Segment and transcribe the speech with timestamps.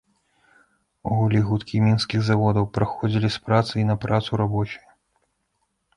[1.15, 4.89] Гулі гудкі мінскіх заводаў, праходзілі з працы і на працу рабочыя.